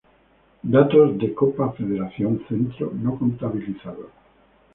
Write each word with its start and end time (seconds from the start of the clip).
Datos 0.75 1.07
de 1.19 1.27
Copa 1.39 1.73
Federación 1.77 2.31
Centro 2.47 2.85
no 3.03 3.11
contabilizados. 3.19 4.09